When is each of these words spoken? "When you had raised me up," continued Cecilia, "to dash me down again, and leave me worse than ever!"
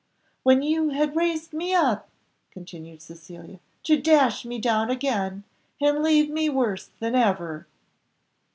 "When 0.41 0.63
you 0.63 0.89
had 0.89 1.15
raised 1.15 1.53
me 1.53 1.75
up," 1.75 2.09
continued 2.49 3.03
Cecilia, 3.03 3.59
"to 3.83 4.01
dash 4.01 4.43
me 4.45 4.57
down 4.59 4.89
again, 4.89 5.43
and 5.79 6.01
leave 6.01 6.27
me 6.31 6.49
worse 6.49 6.89
than 6.99 7.13
ever!" 7.13 7.67